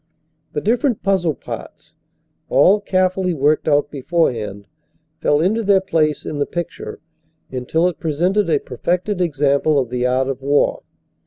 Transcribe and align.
The 0.53 0.61
different 0.61 1.03
puzzle 1.03 1.35
parts, 1.35 1.93
all 2.49 2.79
carefully 2.81 3.35
worked 3.35 3.67
out 3.67 3.91
beforehand, 3.91 4.65
fell 5.19 5.39
into 5.39 5.61
their 5.61 5.79
place 5.79 6.25
in 6.25 6.39
the 6.39 6.47
picture 6.47 6.99
until 7.51 7.87
it 7.87 7.99
pre 7.99 8.11
sented 8.13 8.49
a 8.49 8.57
perfected 8.59 9.21
example 9.21 9.77
of 9.77 9.91
the 9.91 10.07
art 10.07 10.27
of 10.27 10.41
war. 10.41 10.81